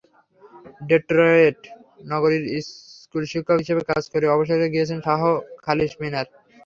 [0.89, 1.59] Detroit
[2.11, 2.49] নগরীতে
[2.99, 5.21] স্কুলশিক্ষক হিসেবে কাজ করে অবসরে গিয়েছেন শাহ
[5.65, 6.27] খালিশ মিনার।